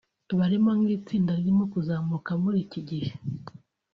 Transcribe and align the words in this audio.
barimo 0.39 0.69
nk'itsinda 0.79 1.31
ririmo 1.37 1.65
kuzamuka 1.73 2.31
muri 2.41 2.57
iki 2.65 2.81
gihe 2.89 3.09